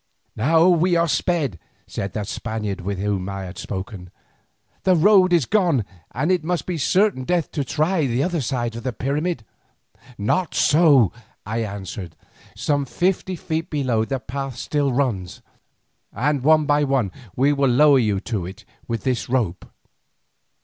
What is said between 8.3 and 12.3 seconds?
side of the pyramid." "Not so," I answered;